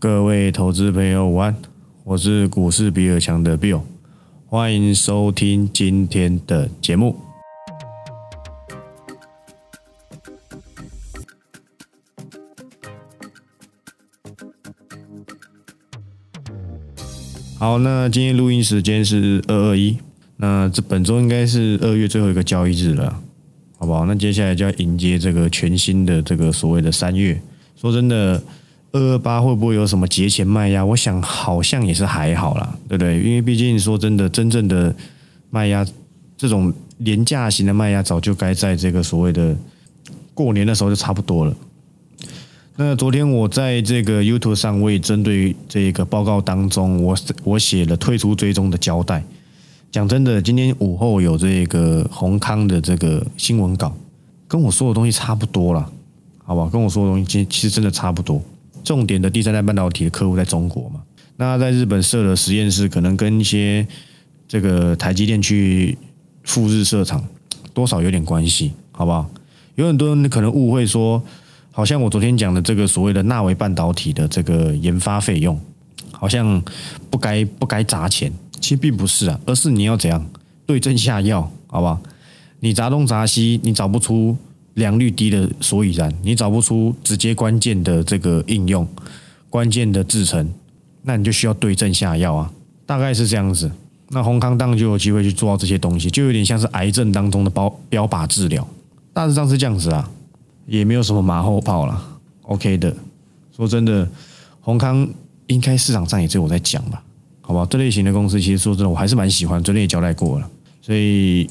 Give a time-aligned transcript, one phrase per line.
[0.00, 1.56] 各位投资朋友，午安！
[2.04, 3.80] 我是股市比尔强的 Bill，
[4.46, 7.16] 欢迎收听今天的节目。
[17.58, 19.98] 好，那今天录音时间是二二一，
[20.36, 23.20] 那这本周应该是二月最后一个交易日了，
[23.76, 24.06] 好不好？
[24.06, 27.40] 那接下来就要迎接这个全新的这个所谓的三月。
[27.74, 28.40] 说真的。
[28.92, 30.84] 二二八会不会有什么节前卖压？
[30.84, 33.20] 我想好像也是还好啦，对不对？
[33.20, 34.94] 因为毕竟说真的，真正的
[35.50, 35.86] 卖压，
[36.36, 39.54] 这种廉价型的卖压，早就该在这个所谓的
[40.32, 41.54] 过年的时候就差不多了。
[42.76, 49.22] 那昨天我在这个 YouTube 上，我也针对这个报告当中，我我写了退出追踪的交代。
[49.90, 53.94] 讲真的，今天午后有这个宏康的这个新闻稿，
[54.46, 55.90] 跟我说的东西差不多了，
[56.44, 56.68] 好不好？
[56.68, 58.40] 跟我说的东西其其实真的差不多。
[58.84, 61.02] 重点的第三代半导体的客户在中国嘛？
[61.36, 63.86] 那在日本设了实验室，可能跟一些
[64.48, 65.96] 这个台积电去
[66.42, 67.24] 赴日设厂，
[67.72, 69.30] 多少有点关系，好不好？
[69.76, 71.22] 有很多人可能误会说，
[71.70, 75.58] 好像我昨天讲的这个所谓的纳维半导体的这个研发费用，
[76.10, 76.60] 好像
[77.08, 80.26] 不该不该砸钱，其实并不是啊，而是你要怎样
[80.66, 82.00] 对症下药，好不好？
[82.60, 84.36] 你砸东砸西，你找不出。
[84.78, 88.88] 良率低的所以然，你找不出直接关键的这个应用，
[89.50, 90.48] 关键的制成，
[91.02, 92.50] 那你就需要对症下药啊，
[92.86, 93.70] 大概是这样子。
[94.10, 98.66] 那宏康当然就有机会去做到这些东西，就有点像是癌症当中的标标靶治疗，
[99.12, 100.08] 大致上是这样子啊，
[100.66, 102.96] 也没有什么马后炮了，OK 的。
[103.54, 104.08] 说真的，
[104.60, 105.06] 宏康
[105.48, 107.02] 应该市场上也只有我在讲吧，
[107.42, 107.66] 好不好？
[107.66, 111.50] 这类型的公司其实说真的，我还是蛮喜欢，昨天也交代过了，所以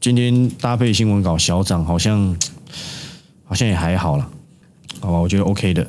[0.00, 2.36] 今天搭配新闻稿小涨，好像。
[3.46, 4.28] 好像也还好了，
[5.00, 5.86] 好吧，我觉得 OK 的。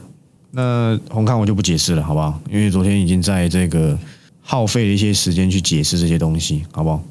[0.52, 2.40] 那红康我就不解释了，好不好？
[2.50, 3.98] 因为昨天已经在这个
[4.42, 7.04] 耗费了一些时间去解释这些东西，好不好？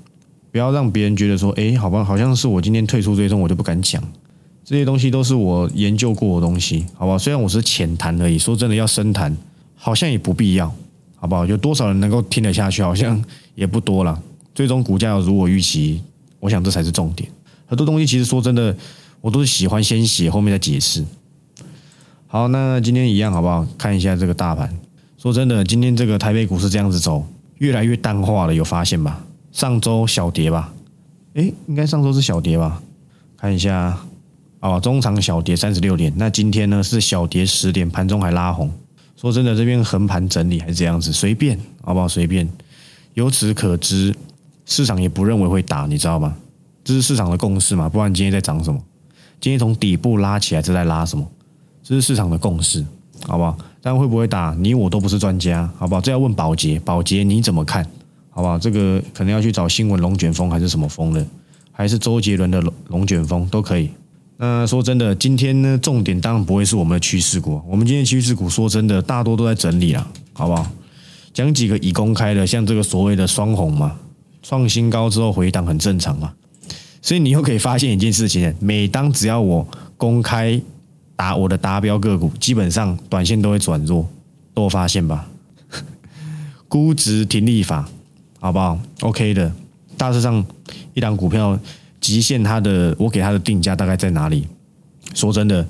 [0.52, 4.02] 不要让别人觉得说，哎，好吧，好像是我今天退出追踪，我就不敢讲。
[4.64, 7.18] 这些东西都是我研究过的东西，好不好？
[7.18, 9.36] 虽然我是浅谈而已，说真的要深谈，
[9.74, 10.72] 好像也不必要，
[11.16, 11.44] 好不好？
[11.44, 12.82] 有多少人能够听得下去？
[12.82, 13.22] 好像
[13.54, 14.20] 也不多了。
[14.54, 16.00] 最终股价如我预期，
[16.40, 17.28] 我想这才是重点。
[17.66, 18.74] 很多东西其实说真的。
[19.20, 21.04] 我都是喜欢先写，后面再解释。
[22.26, 23.66] 好，那今天一样好不好？
[23.78, 24.72] 看一下这个大盘。
[25.16, 27.26] 说真的，今天这个台北股市这样子走，
[27.58, 29.24] 越来越淡化了，有发现吧？
[29.52, 30.72] 上周小跌吧？
[31.34, 32.82] 诶，应该上周是小跌吧？
[33.36, 33.98] 看一下，
[34.60, 36.12] 哦，中长小跌三十六点。
[36.16, 38.70] 那今天呢是小跌十点，盘中还拉红。
[39.16, 42.06] 说真的，这边横盘整理还是这样子，随便好不好？
[42.06, 42.48] 随便。
[43.14, 44.14] 由此可知，
[44.66, 46.36] 市场也不认为会打，你知道吗？
[46.84, 47.88] 这是市场的共识嘛？
[47.88, 48.78] 不然今天在涨什么？
[49.40, 51.26] 今天从底部拉起来，这在拉什么？
[51.82, 52.84] 这是市场的共识，
[53.26, 53.56] 好不好？
[53.80, 56.00] 但会不会打，你我都不是专家，好不好？
[56.00, 57.86] 这要问保洁，保洁你怎么看？
[58.30, 58.58] 好不好？
[58.58, 61.24] 这个可能要去找新闻龙卷风还是什么风的，
[61.70, 63.90] 还是周杰伦的龙龙卷风都可以。
[64.38, 70.66] 那说真的，今天呢，重点当然不会是我们的趋势股，我们今天趋势股说真的，大多都在整理啊，好不好？
[71.32, 73.96] 讲几个已公开的，像这个所谓的双红嘛，
[74.42, 76.32] 创新高之后回档很正常嘛。
[77.06, 79.64] 所以你又可以发现一件事情：每当只要我
[79.96, 80.60] 公开
[81.14, 84.04] 打我的达标个股，基本上短线都会转弱，
[84.52, 85.24] 都有发现吧？
[86.66, 87.88] 估值停利法，
[88.40, 89.52] 好不好？OK 的。
[89.96, 90.44] 大致上，
[90.94, 91.56] 一档股票
[92.00, 94.44] 极限它的，我给它的定价大概在哪里？
[95.14, 95.64] 说真的，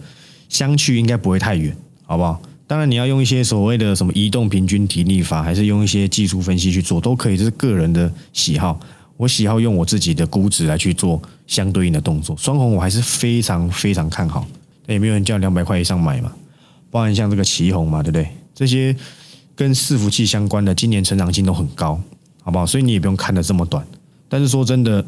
[0.48, 1.76] 相去应该不会太远，
[2.06, 2.40] 好不好？
[2.66, 8.80] 当然你要用一些所谓的什么移动平均停利法，还是用一些技术分析去做，都可以，这是个人的喜好。
[9.16, 14.46] 我喜好用我自己的估值来去做相对应的动作，双红我还是非常非常看好。
[14.86, 16.32] 但也没有人叫两百块以上买嘛，
[16.90, 18.28] 包含像这个旗红嘛，对不对？
[18.54, 18.94] 这些
[19.54, 22.00] 跟伺服器相关的，今年成长性都很高，
[22.42, 22.66] 好不好？
[22.66, 23.84] 所以你也不用看的这么短。
[24.28, 25.04] 但是说真的，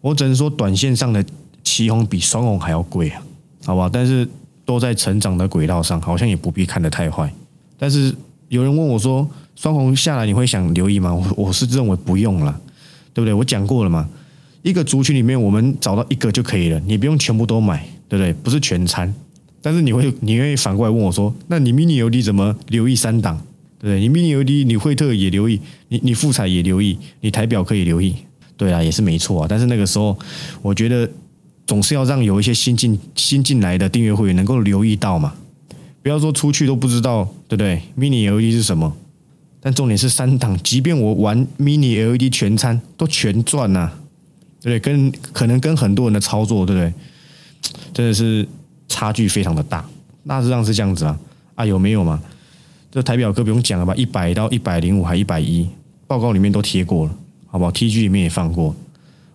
[0.00, 1.24] 我只能说短线上的
[1.62, 3.22] 旗红比双红还要贵啊，
[3.64, 3.88] 好不好？
[3.88, 4.28] 但是
[4.64, 7.32] 都在成长的轨道上，好像也不必看得太坏。
[7.76, 8.14] 但是
[8.48, 11.12] 有人问我说，双红下来你会想留意吗？
[11.12, 12.60] 我我是认为不用了。
[13.14, 13.32] 对不对？
[13.34, 14.08] 我讲过了嘛，
[14.62, 18.32] 一个族群里面我们找到一个就可以了，你不用全部都买，对不对？
[18.32, 19.12] 不是全餐，
[19.60, 23.36] 但是你会，你愿意反过来问我说，那你 mini UD 怎么留意三档？
[23.80, 24.00] 对不对？
[24.00, 28.14] 你 mini UD，你惠特也留意，你你富彩也留意，你台表可以留意，
[28.56, 29.46] 对啊，也是没错啊。
[29.48, 30.18] 但是那个时候，
[30.62, 31.08] 我觉得
[31.64, 35.32] 总是要让有一些新进新进来的订阅会员能够留意到嘛，
[36.02, 38.92] 不要说出去都不知道，对不对？mini UD 是什么？
[39.60, 43.90] 但重点是三档，即便我玩 mini LED 全餐都全赚呐，
[44.60, 44.80] 对不对？
[44.80, 46.92] 跟可能跟很多人的操作，对不对？
[47.92, 48.46] 真的是
[48.88, 49.84] 差距非常的大。
[50.22, 51.18] 那实际上是这样子啊
[51.56, 52.22] 啊，有没有嘛？
[52.90, 53.94] 这台表哥不用讲了吧？
[53.96, 55.68] 一百到一百零五还一百一，
[56.06, 57.14] 报告里面都贴过了，
[57.48, 58.74] 好不好？T G 里面也放过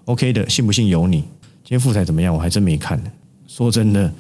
[0.06, 1.18] ，OK 的，信不信由你。
[1.18, 2.34] 今天复彩怎么样？
[2.34, 3.02] 我还真没看。
[3.48, 4.12] 说真的，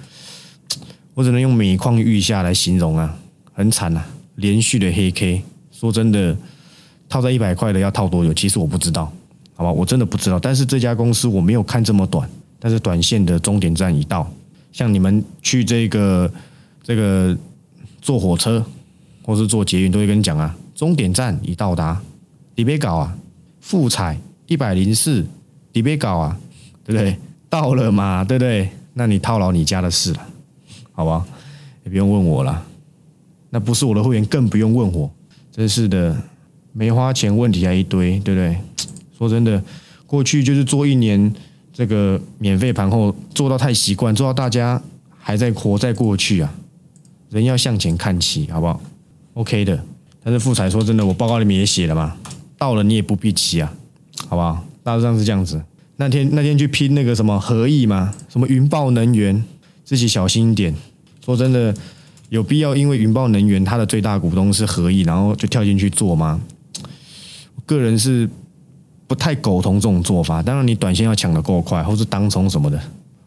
[1.13, 3.17] 我只能用每况愈下来形容啊，
[3.53, 4.05] 很惨啊，
[4.35, 5.41] 连续的黑 K。
[5.83, 6.33] 说真的，
[7.09, 8.33] 套在一百块的要套多久？
[8.33, 9.11] 其实我不知道，
[9.53, 10.39] 好吧，我真的不知道。
[10.39, 14.25] 但是这家公司我没有看这么短，但是短线的终点站已到。
[14.71, 16.31] 像你们去这个
[16.81, 17.37] 这个
[18.01, 18.65] 坐火车
[19.23, 22.01] 或是坐捷运，都会跟你讲啊，终点站已到达。
[22.55, 23.17] 你别搞啊，
[23.59, 25.25] 复彩一百零四，
[25.73, 26.39] 你别搞啊，
[26.85, 27.17] 对不对？
[27.49, 28.69] 到了嘛，对不对？
[28.93, 30.25] 那你套牢你家的事了，
[30.93, 31.25] 好吧？
[31.83, 32.65] 也不用问我了，
[33.49, 35.11] 那不是我的会员，更不用问我。
[35.55, 36.17] 真是的，
[36.71, 38.57] 没花钱问题还一堆，对不对？
[39.15, 39.63] 说真的，
[40.07, 41.31] 过去就是做一年
[41.71, 44.81] 这个免费盘后，做到太习惯，做到大家
[45.15, 46.51] 还在活在过去啊。
[47.29, 48.81] 人要向前看齐，好不好
[49.35, 49.79] ？OK 的。
[50.23, 52.17] 但是富彩说真的，我报告里面也写了嘛，
[52.57, 53.71] 到了你也不必急啊，
[54.27, 54.65] 好不好？
[54.81, 55.61] 大致上是这样子。
[55.97, 59.43] 那天那天去拼那个什么合意嘛，什么云豹能源，
[59.85, 60.73] 自己小心一点。
[61.23, 61.71] 说真的。
[62.33, 66.41] 有必要因为云豹能源它的最大股东是合意，然后就跳进去做吗？
[67.63, 68.27] 个人是
[69.05, 70.41] 不太苟同这种做法。
[70.41, 72.79] 当然，你短线要抢的够快，或是当冲什么的，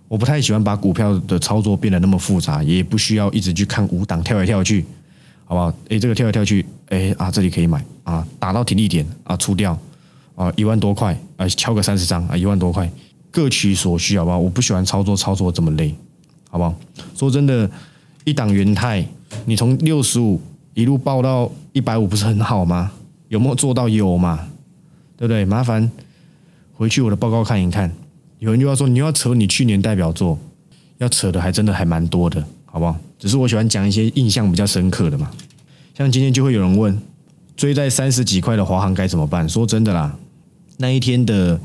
[0.08, 4.84] 我不太喜欢把股票的操作变得那么复杂，也不需要一直去看五档跳来跳去，
[5.44, 5.72] 好不好？
[5.88, 9.78] 诶，这个跳来跳去，诶啊，这里可以买啊，打到停利点啊，出掉
[10.34, 12.90] 啊，一万多块啊，敲个三十张啊，一万多块，
[13.30, 14.38] 各取所需，好不好？
[14.40, 15.94] 我不喜欢操作操作这么累，
[16.50, 16.74] 好不好？
[17.14, 17.70] 说真的。
[18.26, 19.06] 一档元泰，
[19.44, 20.40] 你从六十五
[20.74, 22.90] 一路报到一百五，不是很好吗？
[23.28, 23.88] 有没有做到？
[23.88, 24.48] 有嘛？
[25.16, 25.44] 对不对？
[25.44, 25.88] 麻烦
[26.74, 27.88] 回去我的报告看一看。
[28.40, 30.36] 有人就要说，你要扯你去年代表作，
[30.98, 32.96] 要扯的还真的还蛮多的，好不好？
[33.16, 35.30] 只是我喜欢讲一些印象比较深刻的嘛。
[35.94, 37.00] 像今天就会有人问，
[37.56, 39.48] 追在三十几块的华航该怎么办？
[39.48, 40.18] 说真的啦，
[40.78, 41.60] 那一天的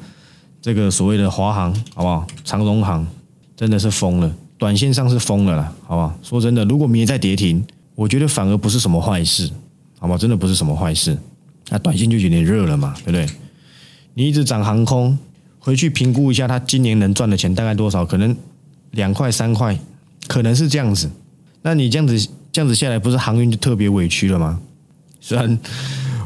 [0.62, 2.28] 这个所谓的华航，好不好？
[2.46, 3.06] 长荣航
[3.58, 4.32] 真的是疯了。
[4.62, 6.16] 短线上是疯了啦，好不好？
[6.22, 7.66] 说真的，如果明天再跌停，
[7.96, 9.50] 我觉得反而不是什么坏事，
[9.98, 10.18] 好不好？
[10.20, 11.18] 真的不是什么坏事。
[11.70, 13.26] 那短线就有点热了嘛，对不对？
[14.14, 15.18] 你一直涨航空，
[15.58, 18.06] 回去评估一下，它今年能赚的钱大概多少？
[18.06, 18.38] 可能
[18.92, 19.76] 两块三块，
[20.28, 21.10] 可能是这样子。
[21.64, 24.60] 那你这样子这样子下来，不是航运就特别委屈了吗？
[25.20, 25.58] 虽然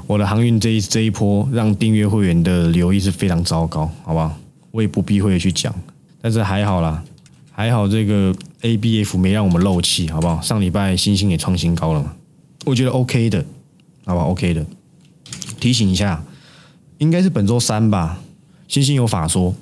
[0.08, 4.38] 我的航运这一这一波让订阅会员的留意是非常糟糕，好不好？
[4.72, 5.74] 我也不避讳去讲，
[6.22, 7.02] 但是还好啦。
[7.58, 10.42] 还好这个 A B F 没让我们漏气，好不好？
[10.42, 12.14] 上礼拜星星也创新高了嘛，
[12.66, 13.46] 我觉得 OK 的，
[14.06, 14.66] 好吧？OK 的。
[15.58, 16.22] 提醒一下，
[16.98, 18.20] 应该是本周三吧。
[18.68, 19.56] 星星有法说，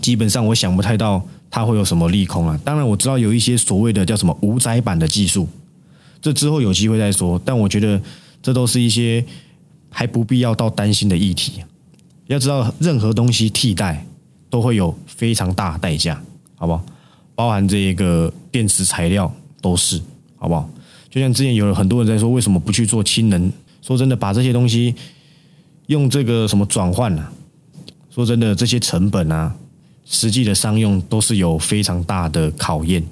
[0.00, 1.20] 基本上我想不太到
[1.50, 2.58] 它会有什么利空啊。
[2.64, 5.48] 当然我知道有一些所谓的叫什么无载版的技术，
[6.22, 7.40] 这之后有机会再说。
[7.44, 8.00] 但我觉得
[8.40, 9.24] 这都是一些
[9.90, 11.64] 还不必要到担心的议题。
[12.28, 14.06] 要知道，任何东西替代
[14.48, 16.22] 都会有非常大代价，
[16.54, 16.84] 好不好？
[17.40, 19.98] 包含这个电池材料都是，
[20.36, 20.68] 好不好？
[21.08, 23.50] 就像之前有很多人在说，为什么不去做氢能？
[23.80, 24.94] 说真的，把这些东西
[25.86, 27.26] 用这个什么转换呢？
[28.10, 29.56] 说真的，这些成本啊，
[30.04, 33.02] 实际的商用都是有非常大的考验，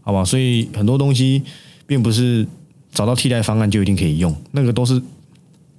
[0.00, 0.24] 好不好？
[0.24, 1.40] 所以很多东西
[1.86, 2.44] 并不是
[2.90, 5.00] 找到替代方案就一定可以用，那个都是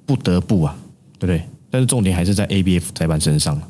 [0.06, 0.78] 不得不啊，
[1.20, 1.44] 对不对？
[1.70, 3.62] 但是重点还是在 ABF 载板身上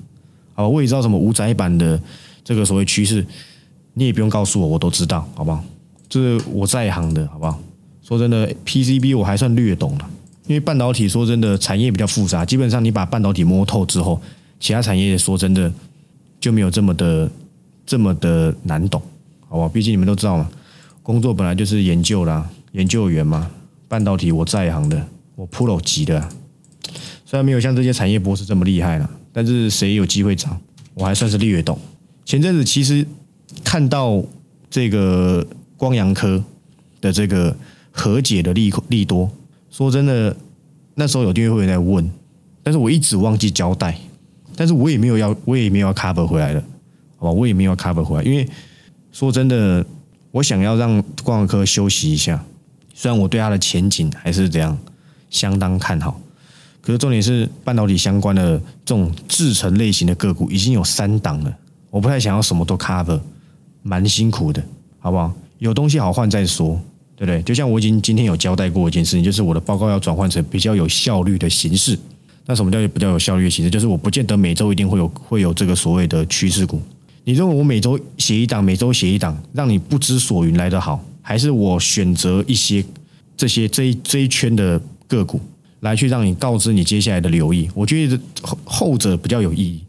[0.53, 1.99] 好，我也知道什么无载板的
[2.43, 3.25] 这个所谓趋势。
[3.93, 5.63] 你也不用告诉我，我都知道，好不好？
[6.07, 7.59] 这是我在行的，好不好？
[8.01, 10.09] 说真的，PCB 我还算略懂了，
[10.47, 14.21] 因为半导体说真的产业比较复杂，基本上你把半导体摸透之后，
[14.59, 15.71] 其他产业说真的
[16.39, 17.29] 就没有这么的
[17.85, 19.01] 这么的难懂，
[19.47, 19.69] 好不好？
[19.69, 20.49] 毕竟你们都知道嘛，
[21.03, 23.49] 工作本来就是研究啦，研究员嘛，
[23.87, 26.27] 半导体我在行的，我 Pro 级的，
[27.25, 30.59] 虽然没有像这些产业博士这么厉害了，但是谁有机会涨，
[30.95, 31.79] 我还算是略懂。
[32.25, 33.05] 前阵子其实。
[33.71, 34.21] 看到
[34.69, 35.47] 这个
[35.77, 36.43] 光阳科
[36.99, 37.55] 的这个
[37.89, 39.31] 和解的利利多，
[39.69, 40.35] 说真的，
[40.95, 42.11] 那时候有订阅会员在问，
[42.63, 43.97] 但是我一直忘记交代，
[44.57, 46.61] 但是我也没有要，我也没有要 cover 回来的，
[47.15, 48.45] 好吧，我也没有要 cover 回来，因为
[49.13, 49.85] 说真的，
[50.31, 52.43] 我想要让光阳科休息一下，
[52.93, 54.77] 虽然我对它的前景还是怎样
[55.29, 56.19] 相当看好，
[56.81, 61.57] 可是重点是半导体相关的这种制成类型的个股已经有三档了，
[61.89, 63.17] 我不太想要什么都 cover。
[63.81, 64.63] 蛮辛苦的，
[64.99, 65.33] 好不好？
[65.59, 66.79] 有东西好换再说，
[67.15, 67.41] 对不对？
[67.43, 71.97] 就像我已经今天有交代过一件事情，就是我的报告要转换成比较有效率的形式。
[72.45, 73.69] 那什么叫比较有效率的形式？
[73.69, 76.81] 就是我不见得每周一定会有会有这个所谓的趋势股。
[77.23, 82.83] 你认为我每周写一档，每周写一档，让你不知所云来得好，还是我选择一些
[83.37, 85.39] 这些这一这一圈的个股，
[85.81, 87.69] 来去让你告知你接下来的留意。
[87.75, 89.83] 我觉得后后者比较有意义，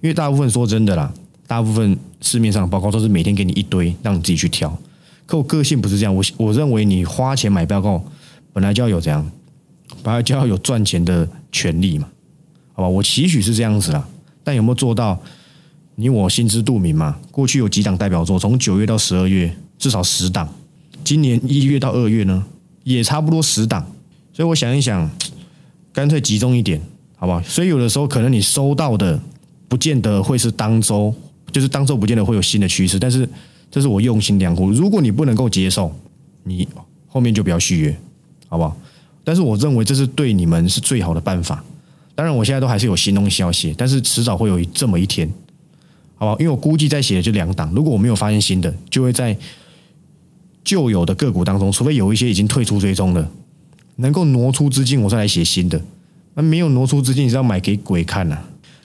[0.00, 1.12] 因为大部分说真的啦，
[1.48, 4.70] 大部分市面上的报告都是每天给你一堆，让你自己去挑。
[5.26, 8.04] 可我个性不是这样，我我认为你花钱买报告，
[8.52, 9.28] 本来就要有这样，
[10.02, 12.06] 本来就要有赚钱的权利嘛，
[12.74, 12.88] 好吧？
[12.88, 14.06] 我期许是这样子啦，
[14.44, 15.18] 但有没有做到？
[15.96, 17.18] 你我心知肚明嘛。
[17.32, 20.48] 过去有几档代表作，从九月到十二月至少十档，
[21.02, 22.44] 今年一月到二月呢，
[22.84, 23.84] 也差不多十档。
[24.32, 25.10] 所以我想一想，
[25.92, 26.80] 干脆集中一点，
[27.16, 27.42] 好不好？
[27.42, 29.18] 所以有的时候可能你收到的，
[29.66, 31.12] 不见得会是当周，
[31.52, 33.28] 就是当周不见得会有新的趋势，但是。
[33.70, 34.70] 这是我用心良苦。
[34.70, 35.94] 如果你不能够接受，
[36.44, 36.66] 你
[37.06, 37.94] 后面就不要续约，
[38.48, 38.74] 好不好？
[39.22, 41.62] 但是我认为这是对你们是最好的办法。
[42.14, 45.28] 当然，我现在都还是有新东西要写，但是迟早会有这么一天，
[46.14, 46.38] 好不好？
[46.38, 49.36] 因为我估计在写的就两档，如果我没有发现新的，就会在
[50.64, 53.30] 旧有的个股当中，除非有一些已经退出追踪了，
[53.96, 55.78] 能够挪出资金，我再来写新的。
[56.32, 58.38] 那没有挪出资金，你是要买给鬼看呐？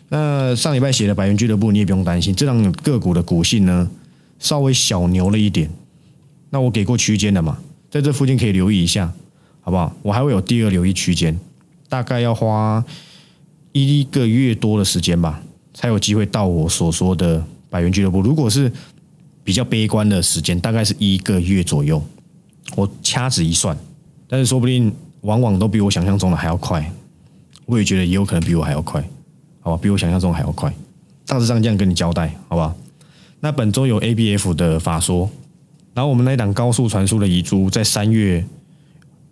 [0.10, 3.90] 那上礼拜写的百元俱乐部，你也不用担心，这档个股的股性呢？
[4.40, 5.70] 稍微小牛了一点，
[6.50, 7.58] 那我给过区间的嘛，
[7.90, 9.12] 在这附近可以留意一下，
[9.62, 9.96] 好不好？
[10.02, 11.40] 我还会有第二留意区间，
[11.88, 12.84] 大概要花
[13.72, 15.42] 一个月多的时间吧，
[15.74, 18.22] 才有机会到我所说的百元俱乐部。
[18.22, 18.70] 如果是
[19.46, 22.04] 比较悲观的时间，大概是一个月左右。
[22.76, 23.78] 我掐指一算，
[24.28, 24.92] 但是说不定
[25.22, 26.92] 往往都比我想象中的还要快。
[27.66, 29.02] 我也觉得也有可能比我还要快，
[29.64, 29.80] 好吧？
[29.82, 30.72] 比我想象中还要快。
[31.26, 32.76] 大致上这样跟你交代，好吧？
[33.40, 35.30] 那本周有 ABF 的法说，
[35.94, 38.46] 然后我们那档高速传输的遗珠在三月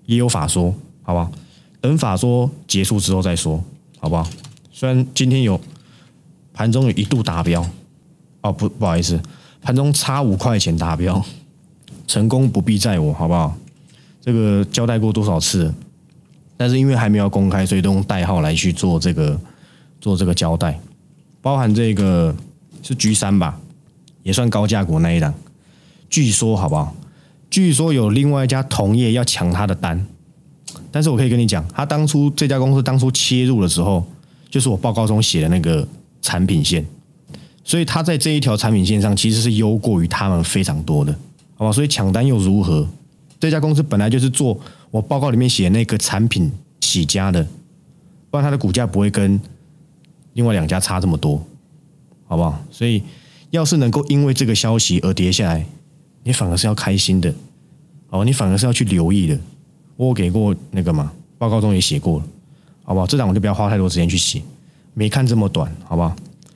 [0.05, 0.73] 也有法说，
[1.03, 1.31] 好不好？
[1.79, 3.63] 等法说结束之后再说，
[3.99, 4.27] 好不好？
[4.71, 5.59] 虽然今天有
[6.53, 7.65] 盘中有一度达标，
[8.41, 9.21] 哦不不好意思，
[9.61, 11.23] 盘中差五块钱达标，
[12.07, 13.55] 成功不必在我，好不好？
[14.21, 15.73] 这个交代过多少次？
[16.55, 19.39] 但是因为还没有公开，所以都用代号来去做这个
[20.01, 20.77] 做这个交代，
[21.41, 22.35] 包含这个
[22.83, 23.57] 是 G 三吧。
[24.23, 25.33] 也算高价股那一档，
[26.07, 26.95] 据说好不好？
[27.49, 30.05] 据说有另外一家同业要抢他的单，
[30.91, 34.05] 但是我可以跟你讲，他当初这家公司当初切入的时候，
[34.47, 35.87] 就是我报告中写的那个
[36.21, 36.85] 产品线，
[37.63, 41.11] 所以他在这一条产品线上其实是优过于他们非常多的，
[41.55, 41.71] 好吧？
[41.71, 42.87] 所以抢单又如何？
[43.39, 44.55] 这家公司本来就是做
[44.91, 47.43] 我报告里面写那个产品起家的，
[48.29, 49.41] 不然它的股价不会跟
[50.33, 51.43] 另外两家差这么多，
[52.27, 52.63] 好不好？
[52.71, 53.03] 所以。
[53.51, 55.65] 要是能够因为这个消息而跌下来，
[56.23, 57.35] 你反而是要开心的，
[58.09, 59.37] 哦，你反而是要去留意的。
[59.97, 62.25] 我给过那个嘛，报告中也写过了，
[62.85, 63.05] 好不好？
[63.05, 64.41] 这档我就不要花太多时间去写，
[64.93, 66.15] 没看这么短，好不好？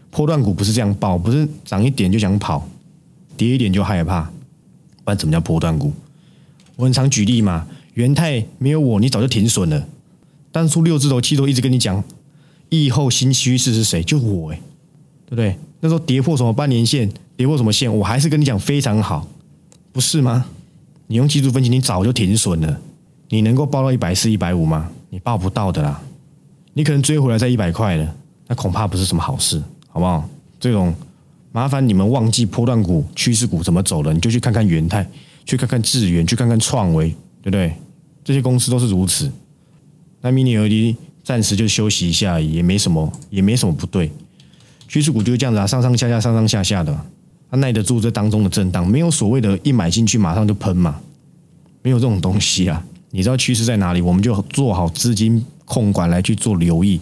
[0.09, 2.65] 破断股不是这样爆，不是涨一点就想跑，
[3.35, 4.21] 跌一点就害怕，
[5.03, 5.91] 不然怎么叫破断股？
[6.77, 9.85] 我很常举例嘛，元泰没有我，你早就停损了。
[10.49, 12.01] 当初六字头七头一直跟你讲，
[12.69, 14.03] 疫后新趋势是谁？
[14.03, 14.59] 就我哎，
[15.25, 15.57] 对不对？
[15.79, 19.27] 那时候跌破什么半年线，跌破什么线，我还是跟你讲非常好，
[19.91, 20.45] 不是吗？
[21.07, 22.81] 你用技术分析，你早就停损了。
[23.29, 24.89] 你能够报到一百四、一百五吗？
[25.09, 26.01] 你报不到的啦。
[26.73, 28.15] 你可能追回来在一百块了，
[28.47, 30.27] 那恐怕不是什么好事，好不好？
[30.59, 30.93] 这种
[31.51, 35.07] 麻烦你们忘记波段股、趋势股怎么走了，你就去看看元泰，
[35.45, 37.09] 去看看智远，去看看创维，
[37.41, 37.73] 对不对？
[38.23, 39.31] 这些公司都是如此。
[40.21, 44.11] 那 mini LED 暂时就休息一下，也没什么，也没什么不对。
[44.87, 46.95] 趋势股就是这样子啊，上上下下，上上下下的，
[47.49, 51.01] 它耐得住这当中的震荡，没有所谓的一买进去马上就喷嘛，
[51.81, 52.85] 没有这种东西啊。
[53.09, 57.01] 你知道趋势在哪里，我们就做好资金控管来去做留意，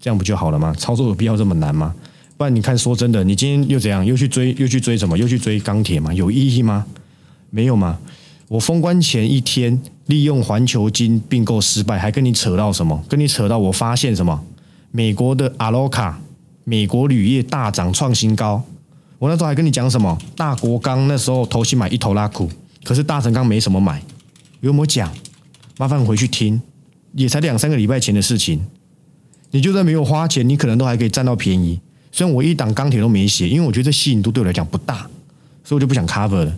[0.00, 0.74] 这样不就好了吗？
[0.78, 1.94] 操作有必要这么难吗？
[2.38, 4.06] 不然你看，说真的，你今天又怎样？
[4.06, 5.18] 又去追，又去追什么？
[5.18, 6.14] 又去追钢铁吗？
[6.14, 6.86] 有意义吗？
[7.50, 7.98] 没有吗？
[8.46, 9.78] 我封关前一天
[10.08, 13.02] 利用环球金并购失败，还跟你扯到什么？
[13.08, 14.44] 跟你扯到我发现什么？
[14.90, 16.20] 美国的阿罗卡。
[16.64, 18.62] 美国铝业大涨创新高，
[19.18, 20.18] 我那时候还跟你讲什么？
[20.36, 22.46] 大国钢那时候投新买一头拉股，
[22.84, 24.02] 可是大成钢没什么买，
[24.60, 25.10] 有没有讲？
[25.78, 26.60] 麻烦回去听，
[27.14, 28.60] 也才两三个礼拜前的事情。
[29.50, 31.80] 你就算没有花钱，你可能都还可以占到便宜。
[32.12, 35.08] 虽然我一档钢铁都没写，因为我觉得这吸引度对我来讲不大，
[35.64, 36.54] 所以我就不想 cover 了。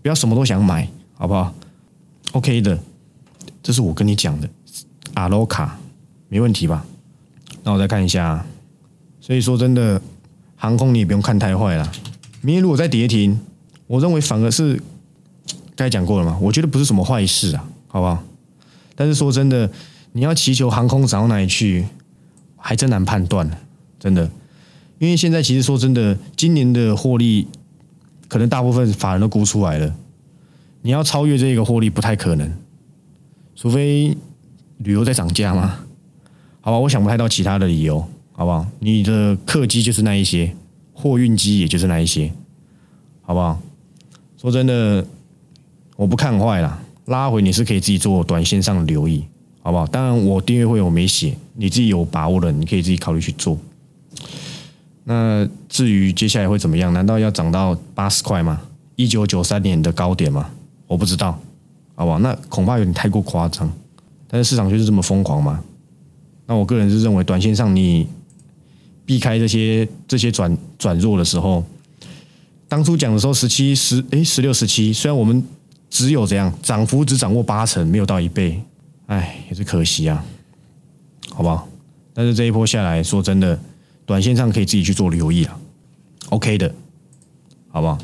[0.00, 1.52] 不要什么都想买，好不好
[2.30, 2.78] ？OK 的，
[3.68, 4.48] 这是我跟你讲的。
[5.12, 5.78] 阿罗卡
[6.30, 6.86] 没问题吧？
[7.62, 8.42] 那我再看一下。
[9.20, 10.00] 所以说真的，
[10.56, 11.92] 航空你也不用看太坏了。
[12.40, 13.38] 明天如果再跌停，
[13.86, 14.80] 我认为反而是
[15.76, 16.38] 该讲过了嘛。
[16.40, 18.24] 我觉得不是什么坏事啊，好不好？
[18.94, 19.70] 但是说真的，
[20.12, 21.84] 你要祈求航空涨到哪里去，
[22.56, 23.50] 还真难判断，
[24.00, 24.30] 真的。
[24.98, 27.46] 因为现在其实说真的，今年的获利
[28.28, 29.94] 可能大部分法人都估出来了，
[30.80, 32.50] 你要超越这个获利不太可能。
[33.60, 34.16] 除非
[34.76, 35.80] 旅游在涨价吗，
[36.60, 37.98] 好吧，我想不太到其他的理由，
[38.30, 38.64] 好不好？
[38.78, 40.54] 你的客机就是那一些，
[40.92, 42.32] 货运机也就是那一些，
[43.20, 43.60] 好不好？
[44.40, 45.04] 说真的，
[45.96, 49.24] 我不看坏啦，拉回你是可以自己做短线上的留意，
[49.60, 49.84] 好不好？
[49.88, 53.58] 当然我订阅会我没写，你自己有把握的，你可以自己考虑去做。
[55.02, 56.92] 那至于接下来会怎么样？
[56.92, 58.60] 难道要涨到八十块吗？
[58.94, 60.48] 一九九三年的高点吗？
[60.86, 61.36] 我不知道，
[61.98, 62.20] 好不好？
[62.20, 63.68] 那恐怕有点太过夸张。
[64.28, 65.60] 但是市场就是这么疯狂嘛？
[66.46, 68.06] 那我个人是认为，短线上你
[69.04, 71.64] 避开这些这些转转弱的时候，
[72.68, 75.42] 当初讲的时候十七十诶十六十七，虽然我们
[75.90, 78.62] 只有这样涨幅只掌握八成，没有到一倍，
[79.06, 80.24] 哎，也是可惜啊，
[81.30, 81.68] 好不好？
[82.14, 83.58] 但是这一波下来说真的。
[84.06, 85.60] 短线上可以自己去做留意啊
[86.30, 86.74] ，OK 的，
[87.68, 87.98] 好不好？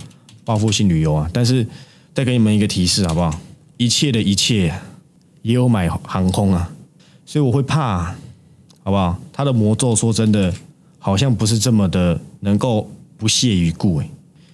[0.44, 1.66] 报复性旅游啊，但是
[2.12, 3.40] 再给你们一个提示，好不好？
[3.76, 4.72] 一切的一切
[5.42, 6.70] 也有买航空啊，
[7.26, 8.14] 所以我会怕，
[8.82, 9.18] 好不好？
[9.32, 10.52] 他的魔咒说真的，
[10.98, 14.08] 好像不是这么的能够不屑于顾哎。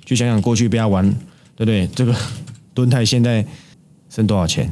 [0.04, 1.08] 就想想过去被他玩，
[1.54, 1.86] 对不对？
[1.88, 2.14] 这个
[2.74, 3.44] 敦泰现在
[4.08, 4.70] 剩多少钱？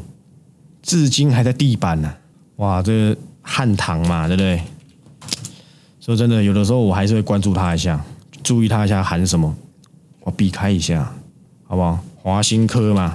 [0.82, 2.12] 至今还在地板呢，
[2.56, 4.60] 哇，这个汉唐嘛，对不对？
[6.00, 8.02] 说真的，有的时候我还是会关注他一下，
[8.42, 9.54] 注意他一下喊什么，
[10.20, 11.12] 我避开一下，
[11.66, 12.00] 好不好？
[12.16, 13.12] 华新科嘛，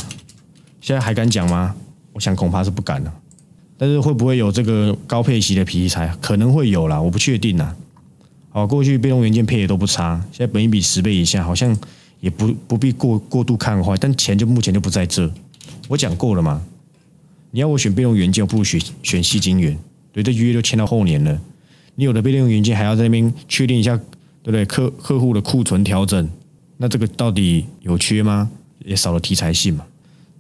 [0.84, 1.74] 现在还敢讲吗？
[2.12, 3.14] 我想恐怕是不敢了。
[3.78, 6.14] 但是会不会有这个高配息的题材？
[6.20, 7.74] 可能会有啦，我不确定啦。
[8.50, 11.74] 好，过去被动元件配的都不差，现在本一比十倍以下，好像
[12.20, 13.96] 也不不必过过度看坏。
[13.96, 15.32] 但钱就目前就不在这，
[15.88, 16.62] 我讲过了嘛。
[17.52, 19.78] 你要我选被动元件，不如选选细晶圆。
[20.12, 21.40] 对，这约都签到后年了。
[21.96, 23.96] 你有的被动元件还要在那边确定一下，
[24.42, 24.66] 对不对？
[24.66, 26.30] 客客户的库存调整，
[26.76, 28.52] 那这个到底有缺吗？
[28.84, 29.86] 也少了题材性嘛。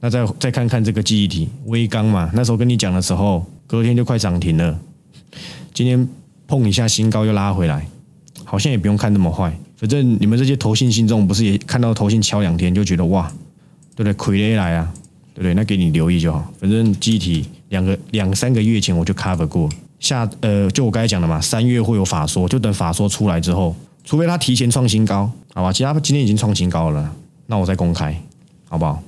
[0.04, 4.78] 那再再看看这个记忆体微钢嘛，那时候跟你讲的时候，隔天就快涨停了。
[5.74, 6.06] 今天
[6.46, 7.88] 碰一下新高又拉回来，
[8.44, 9.58] 好像也不用看那么坏。
[9.78, 13.32] 反正你们这些投信信众不是也看到投信敲两天就觉得哇，
[13.96, 14.14] 对不对？
[14.14, 14.94] 傀儡来啊，
[15.34, 15.54] 对不对？
[15.54, 16.52] 那给你留意就好。
[16.60, 19.70] 反正记忆体两个两三个月前我就 cover 过。
[20.02, 23.74] 下呃，就我刚才讲的嘛，三月会有法说，就等法说出来之后，
[24.04, 25.72] 除非他提前创新高，好吧？
[25.72, 27.10] 其他今天已经创新高了，
[27.48, 28.22] 那我再公开，
[28.68, 29.02] 好不好？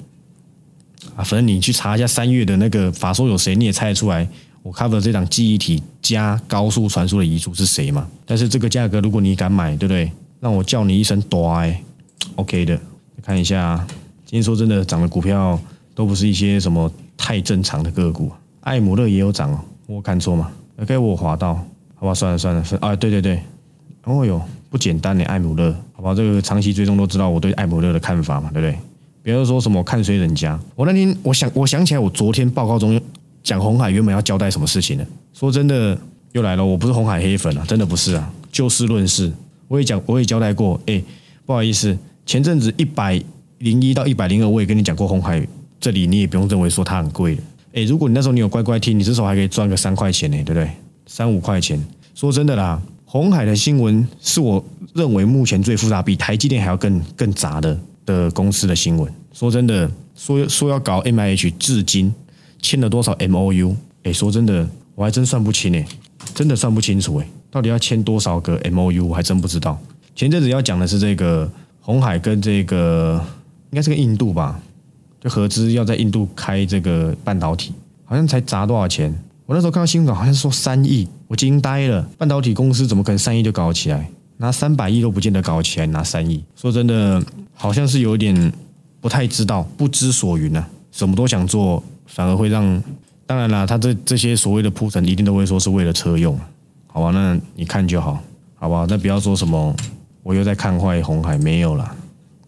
[1.15, 4.28] 啊，反正你去查一下三月的那个法说有谁，你也猜得出来，
[4.62, 8.08] 我 cover 这档记忆体加高速传输的遗嘱是谁嘛？
[8.25, 10.12] 但是这个价格，如果你敢买，对不对？
[10.41, 11.82] 让我叫你一声乖
[12.36, 12.80] ，OK 的。
[13.23, 13.84] 看一下，
[14.25, 15.60] 今天说真的，涨的股票
[15.95, 21.56] 都不是一些什么太正常的个股，艾姆勒也有涨哦，我看错吗？OK，我滑到，
[21.95, 23.41] 好吧，算了算了，是啊，对对对，
[24.04, 28.78] 哦哟，不简单呢，艾姆勒，好吧，这个长期追踪都知道我对艾姆勒的看法嘛，对不对？
[29.26, 33.02] 别人说什么看衰人家，我那天我想我想起来，我昨天报告中
[33.42, 35.08] 讲红海原本要交代什么事情呢？
[35.34, 36.00] 说真的，
[36.34, 39.34] 又来了，我不是红海黑粉啊，真的不是啊，就事论事，
[39.68, 41.02] 我也讲，我也交代过，哎，
[41.44, 43.20] 不好意思，前阵子一百
[43.58, 45.44] 零一到一百零二，我也跟你讲过红海，
[45.80, 47.42] 这里你也不用认为说它很贵的。
[47.74, 50.70] 哎，如果你那时候你有乖乖听，你至少还可以赚个三块钱呢，对不对？
[51.08, 51.84] 三五块钱。
[52.14, 59.12] 说真的啦，红海的新闻是我认为目前最复杂，比台积电还要更更杂的的公司的新闻。
[59.34, 62.13] 说真的，说说要搞 M I H，至今
[62.62, 63.76] 签了多少 M O U？
[64.04, 65.86] 哎，说真的，我还真算不清哎，
[66.34, 69.06] 真的算不清楚哎，到底要签多少个 M O U？
[69.06, 69.78] 我还真不知道。
[70.15, 71.50] 前阵子要讲的是这个
[71.82, 73.22] 红海跟这个
[73.72, 74.60] 应该是个印度吧。
[75.20, 79.12] 就合资要在印度开这个半导体，好像才砸多少钱？
[79.48, 82.04] 我那时候看到新闻，好像说三亿，我惊呆了。
[82.18, 84.08] 半导体公司怎么可能三亿就搞起来？
[84.38, 88.52] 拿三百亿都不见得搞起来，拿三亿，说真的，好像是有点
[89.00, 90.67] 不太知道，不知所云啊。
[90.91, 92.82] 什么都想做，反而会让……
[93.28, 96.39] 当然啦，他这这些所谓的铺陈，一定都会说是为了车用，
[96.88, 97.12] 好吧？
[97.12, 98.21] 那你看就好，
[98.56, 98.86] 好吧？
[98.88, 99.76] 那不要说什么
[100.24, 101.95] 我又在看坏红海，没有啦，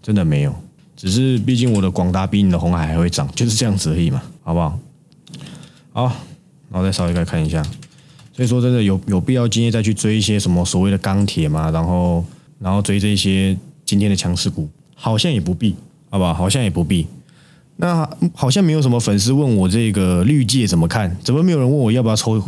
[0.02, 0.54] 真的没有。
[0.96, 4.80] 只是，毕竟我的广达比你的红海还会涨，就是这样子而已嘛，好不好？
[5.92, 6.04] 好，
[6.70, 7.64] 然后再稍微再看一下。
[8.38, 11.72] 所以说，真的有有必要今天再去追一些什么所谓的钢铁嘛？
[11.72, 12.24] 然后，
[12.60, 15.76] 然后追这些今天的强势股，好像也不必，
[16.12, 16.34] 好不好？
[16.34, 17.08] 好像也不必。
[17.78, 21.18] 那好像没有什么粉丝问我这个绿界怎么看？
[21.24, 22.42] 怎么没有人问我要不要抽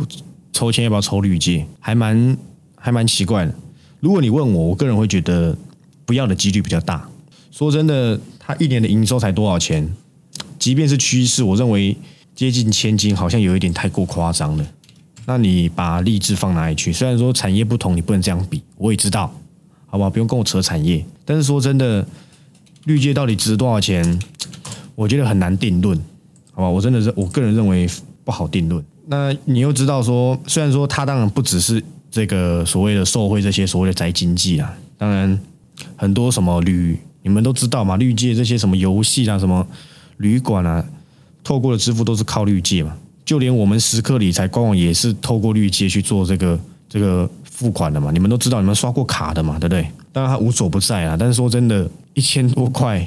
[0.52, 1.66] 抽签，要不要抽绿界？
[1.80, 2.38] 还蛮
[2.76, 3.52] 还蛮奇怪的。
[3.98, 5.54] 如果你问我，我个人会觉得
[6.06, 7.06] 不要的几率比较大。
[7.50, 8.18] 说真的。
[8.42, 9.88] 它一年的营收才多少钱？
[10.58, 11.96] 即便是趋势，我认为
[12.34, 14.66] 接近千金，好像有一点太过夸张了。
[15.30, 16.92] 那你把励志放哪里去？
[16.92, 19.32] 虽然说产业不同，你不能这样比，我也知道，
[19.86, 20.10] 好不好？
[20.10, 21.06] 不用跟我扯产业。
[21.24, 22.04] 但是说真的，
[22.86, 24.18] 绿界到底值多少钱？
[24.96, 25.96] 我觉得很难定论，
[26.50, 26.68] 好吧？
[26.68, 27.88] 我真的是我个人认为
[28.24, 28.84] 不好定论。
[29.06, 35.38] 那你又知道说，虽然说它当然不只是这个所谓的受贿这些所谓的宅经济啊，当然
[35.94, 39.64] 很多什么旅，你们都知道嘛，绿界这些什么游戏啊，什么
[40.16, 40.84] 旅馆啊，
[41.44, 42.96] 透过的支付都是靠绿界嘛。
[43.30, 48.10] 就连我们时刻理财官网也是透过绿界去做这个这个付款的嘛。
[48.10, 49.86] 你们都知道，你们刷过卡的嘛，对不对？
[50.12, 53.06] 当然它无所不在啊，但是说真的，一千多块，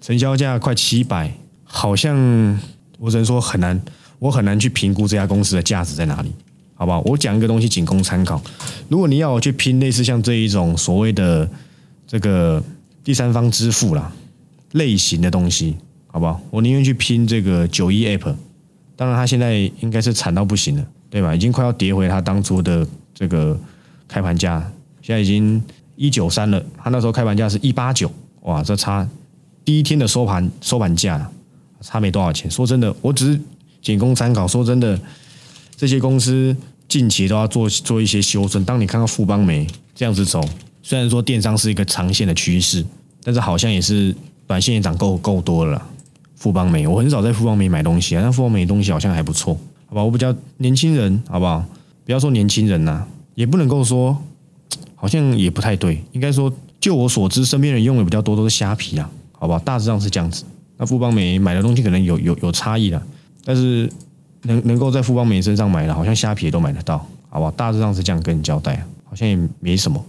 [0.00, 2.58] 成交价快七百，好像
[2.98, 3.80] 我只能说很难。
[4.18, 6.32] 我很难去评估这家公司的价值在哪里，
[6.74, 7.00] 好不好？
[7.02, 8.42] 我讲一个东西仅供参考。
[8.88, 11.48] 如果你要我去拼类似像这一种所谓的
[12.04, 12.60] 这个
[13.04, 14.12] 第三方支付啦
[14.72, 15.76] 类型的东西，
[16.08, 16.40] 好不好？
[16.50, 18.34] 我宁愿去拼这个九一 App。
[19.02, 21.34] 当然，它现在应该是惨到不行了，对吧？
[21.34, 23.58] 已经快要跌回它当初的这个
[24.06, 24.62] 开盘价，
[25.00, 25.60] 现在已经
[25.96, 26.64] 一九三了。
[26.80, 28.08] 它那时候开盘价是一八九，
[28.42, 29.08] 哇，这差
[29.64, 31.28] 第一天的收盘收盘价
[31.80, 32.48] 差没多少钱。
[32.48, 33.40] 说真的，我只是。
[33.82, 34.46] 仅供参考。
[34.46, 34.96] 说真的，
[35.76, 38.64] 这些公司近期都要做做一些修正。
[38.64, 40.40] 当你看到富邦美这样子走，
[40.84, 42.86] 虽然说电商是一个长线的趋势，
[43.24, 44.14] 但是好像也是
[44.46, 45.84] 短线也涨够够多了。
[46.42, 50.02] 富邦美，我很少在富邦美买东西啊，但富邦美东西好像还不错，好吧？
[50.02, 51.64] 我比较年轻人，好不好？
[52.04, 54.20] 不要说年轻人呐，也不能够说，
[54.96, 56.02] 好像也不太对。
[56.10, 59.58] 应该说，就我所知，身边人用的比较多都是虾皮啊，好不好？
[59.60, 60.42] 大致上是这样子。
[60.78, 63.00] 那富邦美买的东西可能有有有差异的。
[63.44, 63.88] 但是
[64.42, 67.52] 能能够在富邦美身上买的，好像虾皮也都买得到，好不好？
[67.52, 70.04] 大致上是这样跟你交代，好像也没什么。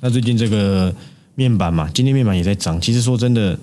[0.00, 0.92] 那最近这个
[1.36, 2.80] 面板嘛，今天面板也在涨。
[2.80, 3.56] 其实说真的，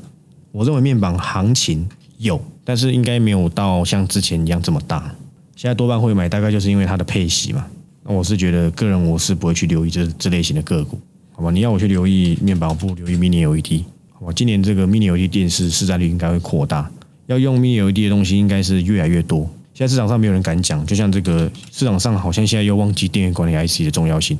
[0.51, 1.87] 我认为面板行情
[2.17, 5.15] 有，但是应该没有到像之前一样这么大。
[5.55, 7.65] 现在多半会买，大概就是因为它的配息嘛。
[8.03, 10.99] 那我是觉得个人我是不会去留意这这类型的个股，
[11.33, 11.51] 好吧？
[11.51, 14.33] 你要我去留意面板，我不留意 Mini LED，好吧？
[14.35, 16.89] 今年这个 Mini LED 电视市占率应该会扩大。
[17.27, 19.49] 要用 Mini LED 的东西应该是越来越多。
[19.73, 24.37] 现在市场上没有人敢讲，就像这个市场上好像现在又忘记电源管理 IC 的重要性。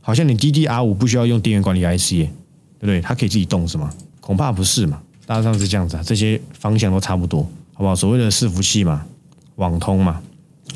[0.00, 2.28] 好像你 DDR 五不需要用电源管理 IC，对
[2.80, 3.00] 不对？
[3.00, 3.92] 它可以自己动是吗？
[4.20, 5.00] 恐怕不是嘛。
[5.30, 7.94] 大致上是这样子啊，这些方向都差不多，好不好？
[7.94, 9.06] 所谓的伺服器嘛，
[9.54, 10.20] 网通嘛，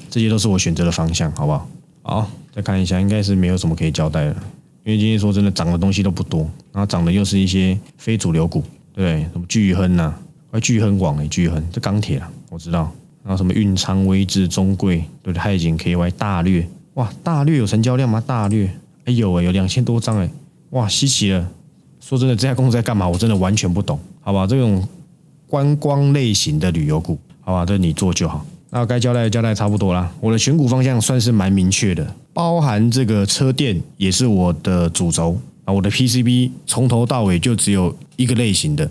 [0.08, 1.68] 这些都是我选择的方向，好不好？
[2.02, 4.30] 好，再看一下，应该是没有什么可以交代的，
[4.84, 8.62] 因为今天说真的涨的东西都不多，然后涨的又是一些非主流股，
[8.92, 9.22] 对？
[9.32, 10.14] 什么巨亨呐？
[10.62, 12.92] 巨亨网诶，巨亨这钢铁啊，我知道。
[13.24, 15.40] 然后什么运昌、威智、中贵，对不对？
[15.40, 16.64] 海景、KY、大略，
[16.94, 18.22] 哇，大略有成交量吗？
[18.24, 18.70] 大略，
[19.06, 20.30] 哎有诶，有两千多张诶，
[20.70, 21.50] 哇，稀奇了。
[21.98, 23.08] 说真的，这家公司在干嘛？
[23.08, 24.46] 我真的完全不懂，好吧？
[24.46, 24.82] 这种
[25.46, 28.44] 观光类型的旅游股，好吧，这你做就好。
[28.70, 30.10] 那该交代的交代差不多啦。
[30.20, 35.72] 我的选股方向算是蛮明确的，包含这个车电也是我的主轴啊。
[35.72, 38.90] 我的 PCB 从头到尾就只有一个类型的。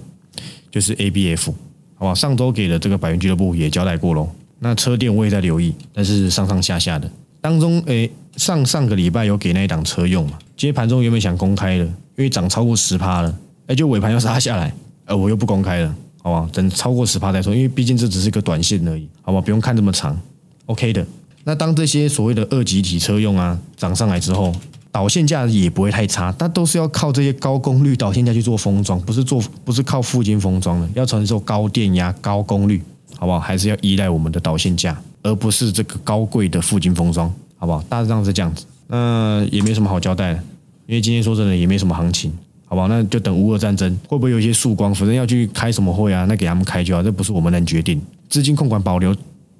[0.72, 1.54] 就是 A B F，
[1.94, 2.16] 好吧？
[2.16, 4.28] 上周给的这个百元俱乐部也交代过喽。
[4.58, 7.08] 那车店我也在留意，但是上上下下的
[7.40, 10.40] 当中，诶，上上个礼拜有给那一档车用嘛？
[10.58, 11.94] 接盘中原本想公开的，因
[12.24, 14.74] 为涨超过十趴了，哎，就尾盘又杀下来，
[15.06, 16.50] 呃，我又不公开了，好吧？
[16.54, 19.42] 等超过十趴再说，因为毕竟这只是个短线而已，好吧？
[19.42, 20.20] 不用看这么长
[20.68, 21.06] ，OK 的。
[21.44, 24.54] 那当这些所谓的二级体车用啊涨上来之后。
[24.94, 32.80] 导线架也不会太差，但都是要靠这些高功率导线架去做封装，不是做不是靠附近封装的，要承受高电压、高功率，
[33.18, 33.40] 好不好？
[33.40, 37.82] 还是要依赖我们的导线架，而不是这个高贵的附近封装，好不好？
[37.90, 40.44] 大致上是这样子，那也没什么好交代的，
[40.86, 42.32] 因为今天说真的也没什么行情，
[42.74, 42.88] 好吧？
[42.90, 44.94] 那就等乌俄战争会不会有一些曙光？
[44.96, 46.26] 反正要去开什么会啊？
[46.28, 48.02] 那给他们开就好，这不是我们能决定。
[48.30, 49.16] 资金控管保留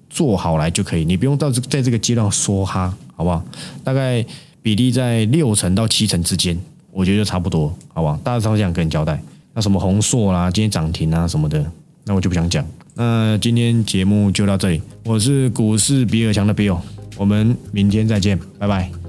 [0.10, 3.44] 做好来就可以，你不用到这在这个阶段说哈，好不好？
[3.84, 4.26] 大概。
[4.64, 6.58] 比例在六成到七成之间，
[6.90, 8.18] 我觉得就差不多，好不好？
[8.24, 9.22] 大致上这样跟你交代。
[9.54, 11.70] 那什么红硕啦，今天涨停啊什么的，
[12.06, 12.66] 那我就不想讲。
[12.96, 16.78] 那今天节目就到这里，我是股市比尔强的比尔，
[17.18, 19.03] 我们明天再见，拜拜。